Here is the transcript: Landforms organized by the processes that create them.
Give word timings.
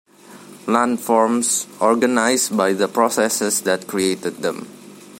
Landforms 0.65 1.67
organized 1.79 2.57
by 2.57 2.73
the 2.73 2.87
processes 2.87 3.61
that 3.61 3.85
create 3.85 4.21
them. 4.21 4.65